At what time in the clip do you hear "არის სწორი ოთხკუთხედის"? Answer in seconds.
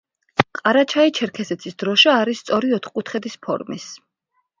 2.21-3.37